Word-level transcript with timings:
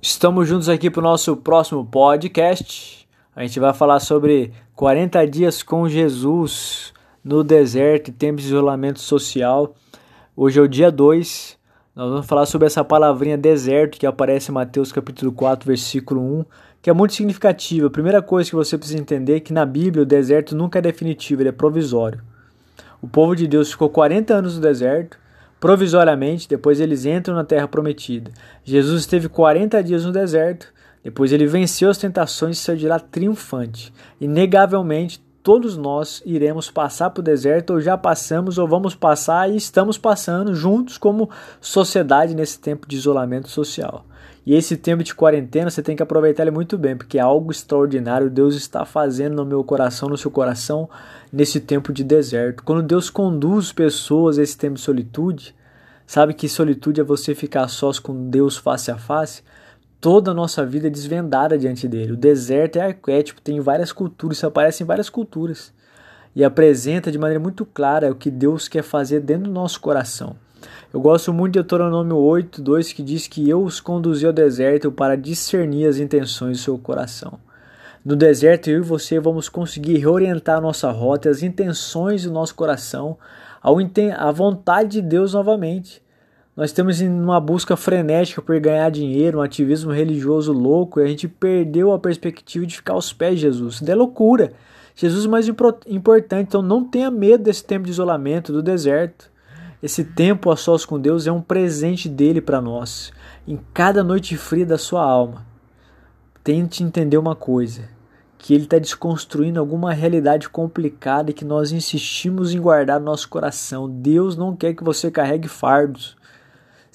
Estamos 0.00 0.46
juntos 0.46 0.68
aqui 0.68 0.90
para 0.90 1.00
o 1.00 1.02
nosso 1.02 1.36
próximo 1.36 1.84
podcast. 1.84 3.08
A 3.34 3.42
gente 3.42 3.58
vai 3.58 3.72
falar 3.72 3.98
sobre 3.98 4.52
40 4.74 5.26
dias 5.26 5.62
com 5.62 5.88
Jesus 5.88 6.92
no 7.24 7.42
deserto, 7.42 8.12
tempo 8.12 8.40
de 8.40 8.46
isolamento 8.46 9.00
social. 9.00 9.74
Hoje 10.36 10.60
é 10.60 10.62
o 10.62 10.68
dia 10.68 10.92
2. 10.92 11.58
Nós 11.94 12.10
vamos 12.10 12.26
falar 12.26 12.44
sobre 12.44 12.66
essa 12.66 12.84
palavrinha 12.84 13.38
deserto 13.38 13.98
que 13.98 14.06
aparece 14.06 14.50
em 14.50 14.54
Mateus 14.54 14.92
capítulo 14.92 15.32
4, 15.32 15.66
versículo 15.66 16.20
1, 16.40 16.44
que 16.82 16.90
é 16.90 16.92
muito 16.92 17.14
significativa. 17.14 17.86
A 17.86 17.90
primeira 17.90 18.20
coisa 18.20 18.50
que 18.50 18.56
você 18.56 18.76
precisa 18.76 19.00
entender 19.00 19.36
é 19.36 19.40
que 19.40 19.52
na 19.52 19.64
Bíblia 19.64 20.02
o 20.02 20.06
deserto 20.06 20.54
nunca 20.54 20.78
é 20.78 20.82
definitivo, 20.82 21.40
ele 21.40 21.48
é 21.48 21.52
provisório. 21.52 22.22
O 23.00 23.08
povo 23.08 23.34
de 23.34 23.48
Deus 23.48 23.70
ficou 23.70 23.88
40 23.88 24.34
anos 24.34 24.56
no 24.56 24.60
deserto 24.60 25.18
provisoriamente, 25.66 26.48
depois 26.48 26.78
eles 26.78 27.04
entram 27.04 27.34
na 27.34 27.42
terra 27.42 27.66
prometida. 27.66 28.30
Jesus 28.62 29.00
esteve 29.00 29.28
40 29.28 29.82
dias 29.82 30.04
no 30.04 30.12
deserto, 30.12 30.72
depois 31.02 31.32
ele 31.32 31.44
venceu 31.44 31.90
as 31.90 31.98
tentações 31.98 32.56
e 32.56 32.60
saiu 32.60 32.78
de 32.78 32.86
lá 32.86 33.00
triunfante. 33.00 33.92
Inegavelmente, 34.20 35.20
todos 35.46 35.76
nós 35.76 36.20
iremos 36.26 36.72
passar 36.72 37.10
por 37.10 37.22
deserto, 37.22 37.74
ou 37.74 37.80
já 37.80 37.96
passamos, 37.96 38.58
ou 38.58 38.66
vamos 38.66 38.96
passar 38.96 39.48
e 39.48 39.54
estamos 39.54 39.96
passando 39.96 40.52
juntos 40.56 40.98
como 40.98 41.30
sociedade 41.60 42.34
nesse 42.34 42.58
tempo 42.58 42.84
de 42.88 42.96
isolamento 42.96 43.48
social. 43.48 44.04
E 44.44 44.56
esse 44.56 44.76
tempo 44.76 45.04
de 45.04 45.14
quarentena 45.14 45.70
você 45.70 45.84
tem 45.84 45.94
que 45.94 46.02
aproveitar 46.02 46.42
ele 46.42 46.50
muito 46.50 46.76
bem, 46.76 46.96
porque 46.96 47.16
é 47.16 47.20
algo 47.20 47.52
extraordinário 47.52 48.28
Deus 48.28 48.56
está 48.56 48.84
fazendo 48.84 49.36
no 49.36 49.44
meu 49.44 49.62
coração, 49.62 50.08
no 50.08 50.18
seu 50.18 50.32
coração, 50.32 50.90
nesse 51.32 51.60
tempo 51.60 51.92
de 51.92 52.02
deserto. 52.02 52.64
Quando 52.64 52.82
Deus 52.82 53.08
conduz 53.08 53.70
pessoas 53.70 54.40
a 54.40 54.42
esse 54.42 54.58
tempo 54.58 54.74
de 54.74 54.80
solitude, 54.80 55.54
sabe 56.04 56.34
que 56.34 56.48
solitude 56.48 57.00
é 57.00 57.04
você 57.04 57.36
ficar 57.36 57.68
sós 57.68 58.00
com 58.00 58.28
Deus 58.28 58.56
face 58.56 58.90
a 58.90 58.98
face? 58.98 59.44
Toda 60.00 60.30
a 60.30 60.34
nossa 60.34 60.64
vida 60.64 60.86
é 60.86 60.90
desvendada 60.90 61.58
diante 61.58 61.88
dele. 61.88 62.12
O 62.12 62.16
deserto 62.16 62.76
é 62.76 62.82
arquétipo, 62.82 63.40
tem 63.40 63.60
várias 63.60 63.92
culturas, 63.92 64.36
isso 64.38 64.46
aparece 64.46 64.82
em 64.82 64.86
várias 64.86 65.08
culturas. 65.08 65.72
E 66.34 66.44
apresenta 66.44 67.10
de 67.10 67.18
maneira 67.18 67.40
muito 67.40 67.64
clara 67.64 68.12
o 68.12 68.14
que 68.14 68.30
Deus 68.30 68.68
quer 68.68 68.82
fazer 68.82 69.20
dentro 69.20 69.44
do 69.44 69.52
nosso 69.52 69.80
coração. 69.80 70.36
Eu 70.92 71.00
gosto 71.00 71.32
muito 71.32 71.54
de 71.54 71.60
Deuteronômio 71.60 72.16
8, 72.16 72.62
2, 72.62 72.92
que 72.92 73.02
diz 73.02 73.26
que 73.26 73.48
eu 73.48 73.62
os 73.62 73.80
conduzi 73.80 74.26
ao 74.26 74.32
deserto 74.32 74.92
para 74.92 75.16
discernir 75.16 75.86
as 75.86 75.98
intenções 75.98 76.58
do 76.58 76.62
seu 76.62 76.78
coração. 76.78 77.38
No 78.04 78.14
deserto, 78.14 78.70
eu 78.70 78.78
e 78.78 78.82
você 78.82 79.18
vamos 79.18 79.48
conseguir 79.48 79.98
reorientar 79.98 80.58
a 80.58 80.60
nossa 80.60 80.90
rota, 80.92 81.28
as 81.28 81.42
intenções 81.42 82.22
do 82.22 82.30
nosso 82.30 82.54
coração, 82.54 83.18
à 84.16 84.30
vontade 84.30 84.90
de 84.90 85.02
Deus 85.02 85.34
novamente. 85.34 86.00
Nós 86.56 86.72
em 87.02 87.08
uma 87.08 87.38
busca 87.38 87.76
frenética 87.76 88.40
por 88.40 88.58
ganhar 88.58 88.90
dinheiro, 88.90 89.38
um 89.38 89.42
ativismo 89.42 89.92
religioso 89.92 90.54
louco, 90.54 90.98
e 90.98 91.02
a 91.04 91.06
gente 91.06 91.28
perdeu 91.28 91.92
a 91.92 91.98
perspectiva 91.98 92.64
de 92.64 92.76
ficar 92.76 92.94
aos 92.94 93.12
pés 93.12 93.34
de 93.34 93.42
Jesus. 93.42 93.74
Isso 93.74 93.90
é 93.90 93.94
loucura. 93.94 94.54
Jesus 94.94 95.26
é 95.26 95.28
mais 95.28 95.46
importante, 95.48 96.48
então 96.48 96.62
não 96.62 96.82
tenha 96.82 97.10
medo 97.10 97.44
desse 97.44 97.62
tempo 97.62 97.84
de 97.84 97.90
isolamento, 97.90 98.54
do 98.54 98.62
deserto. 98.62 99.30
Esse 99.82 100.02
tempo 100.02 100.50
a 100.50 100.56
sós 100.56 100.86
com 100.86 100.98
Deus 100.98 101.26
é 101.26 101.32
um 101.32 101.42
presente 101.42 102.08
dele 102.08 102.40
para 102.40 102.62
nós, 102.62 103.12
em 103.46 103.60
cada 103.74 104.02
noite 104.02 104.34
fria 104.34 104.64
da 104.64 104.78
sua 104.78 105.02
alma. 105.02 105.44
Tente 106.42 106.82
entender 106.82 107.18
uma 107.18 107.36
coisa: 107.36 107.82
que 108.38 108.54
ele 108.54 108.64
está 108.64 108.78
desconstruindo 108.78 109.60
alguma 109.60 109.92
realidade 109.92 110.48
complicada 110.48 111.30
e 111.30 111.34
que 111.34 111.44
nós 111.44 111.70
insistimos 111.70 112.54
em 112.54 112.60
guardar 112.60 112.98
no 112.98 113.04
nosso 113.04 113.28
coração. 113.28 113.90
Deus 113.90 114.38
não 114.38 114.56
quer 114.56 114.72
que 114.72 114.82
você 114.82 115.10
carregue 115.10 115.48
fardos. 115.48 116.16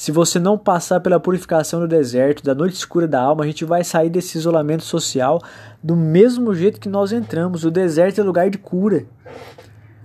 Se 0.00 0.10
você 0.10 0.38
não 0.38 0.56
passar 0.56 0.98
pela 1.00 1.20
purificação 1.20 1.78
do 1.78 1.86
deserto, 1.86 2.42
da 2.42 2.54
noite 2.54 2.72
escura 2.72 3.06
da 3.06 3.20
alma, 3.20 3.44
a 3.44 3.46
gente 3.46 3.66
vai 3.66 3.84
sair 3.84 4.08
desse 4.08 4.38
isolamento 4.38 4.82
social 4.82 5.42
do 5.82 5.94
mesmo 5.94 6.54
jeito 6.54 6.80
que 6.80 6.88
nós 6.88 7.12
entramos. 7.12 7.66
O 7.66 7.70
deserto 7.70 8.18
é 8.18 8.24
lugar 8.24 8.48
de 8.48 8.56
cura. 8.56 9.04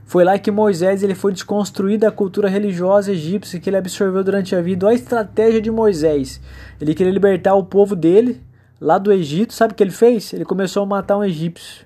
Foi 0.06 0.26
lá 0.26 0.38
que 0.38 0.52
Moisés 0.52 1.02
ele 1.02 1.16
foi 1.16 1.32
desconstruir 1.32 1.98
da 1.98 2.12
cultura 2.12 2.50
religiosa 2.50 3.14
egípcia 3.14 3.58
que 3.58 3.70
ele 3.70 3.78
absorveu 3.78 4.22
durante 4.22 4.54
a 4.54 4.62
vida. 4.62 4.86
Olha 4.86 4.98
a 4.98 5.00
estratégia 5.00 5.62
de 5.62 5.72
Moisés. 5.72 6.42
Ele 6.82 6.94
queria 6.94 7.14
libertar 7.14 7.56
o 7.56 7.64
povo 7.64 7.96
dele 7.96 8.44
lá 8.82 8.98
do 8.98 9.14
Egito. 9.14 9.54
Sabe 9.54 9.72
o 9.72 9.76
que 9.78 9.84
ele 9.84 9.92
fez? 9.92 10.34
Ele 10.34 10.44
começou 10.44 10.84
a 10.84 10.86
matar 10.86 11.16
um 11.16 11.24
egípcio. 11.24 11.86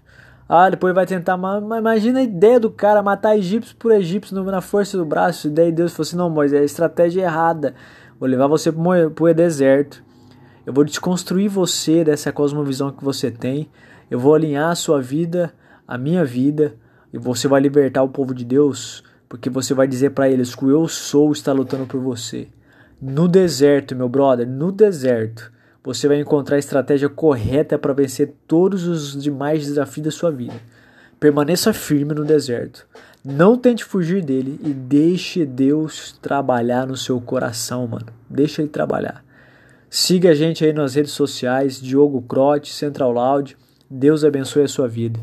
Ah, 0.52 0.68
depois 0.68 0.96
vai 0.96 1.06
tentar. 1.06 1.38
Mas 1.38 1.62
imagina 1.62 2.22
a 2.22 2.24
ideia 2.24 2.60
do 2.60 2.72
cara 2.72 3.04
matar 3.04 3.38
egípcios 3.38 3.74
por 3.74 3.92
egípcios 3.92 4.44
na 4.44 4.62
força 4.62 4.98
do 4.98 5.06
braço. 5.06 5.48
E 5.48 5.52
daí 5.52 5.72
Deus 5.72 5.92
falou 5.92 6.08
assim: 6.08 6.18
Não, 6.18 6.28
Moisés, 6.28 6.64
a 6.64 6.66
estratégia 6.66 7.22
é 7.22 7.26
errada. 7.26 7.76
Vou 8.20 8.28
levar 8.28 8.48
você 8.48 8.72
para 8.72 9.24
o 9.24 9.34
deserto. 9.34 10.04
Eu 10.66 10.74
vou 10.74 10.84
desconstruir 10.84 11.48
você 11.48 12.04
dessa 12.04 12.32
cosmovisão 12.32 12.92
que 12.92 13.04
você 13.04 13.32
tem. 13.32 13.70
Eu 14.12 14.20
vou 14.20 14.36
alinhar 14.36 14.70
a 14.70 14.76
sua 14.76 15.02
vida, 15.02 15.54
a 15.88 15.98
minha 15.98 16.26
vida 16.26 16.76
e 17.14 17.18
você 17.18 17.48
vai 17.48 17.62
libertar 17.62 18.04
o 18.04 18.10
povo 18.10 18.34
de 18.34 18.46
Deus, 18.46 19.04
porque 19.28 19.50
você 19.50 19.74
vai 19.74 19.88
dizer 19.88 20.12
para 20.12 20.30
eles 20.30 20.54
que 20.54 20.66
o 20.66 20.70
eu 20.70 20.88
sou 20.88 21.32
está 21.32 21.52
lutando 21.52 21.86
por 21.86 22.00
você. 22.00 22.48
No 23.02 23.28
deserto, 23.28 23.96
meu 23.96 24.10
brother, 24.10 24.48
no 24.48 24.72
deserto, 24.72 25.52
você 25.84 26.08
vai 26.08 26.20
encontrar 26.20 26.58
a 26.58 26.60
estratégia 26.60 27.10
correta 27.10 27.80
para 27.80 27.94
vencer 27.94 28.36
todos 28.46 28.86
os 28.86 29.22
demais 29.22 29.66
desafios 29.66 30.06
da 30.06 30.12
sua 30.12 30.32
vida. 30.32 30.56
Permaneça 31.20 31.74
firme 31.74 32.14
no 32.14 32.24
deserto. 32.24 32.88
Não 33.24 33.58
tente 33.58 33.84
fugir 33.84 34.24
dele 34.24 34.60
e 34.64 34.74
deixe 34.74 35.46
Deus 35.46 36.18
trabalhar 36.22 36.88
no 36.88 36.96
seu 36.96 37.20
coração, 37.20 37.86
mano. 37.86 38.08
Deixa 38.30 38.62
ele 38.62 38.70
trabalhar. 38.70 39.24
Siga 39.90 40.30
a 40.30 40.34
gente 40.34 40.64
aí 40.64 40.72
nas 40.72 40.96
redes 40.96 41.12
sociais, 41.12 41.82
Diogo 41.82 42.22
Crote, 42.22 42.72
Central 42.72 43.12
Loud. 43.12 43.58
Deus 43.90 44.24
abençoe 44.24 44.64
a 44.64 44.68
sua 44.68 44.88
vida. 44.88 45.20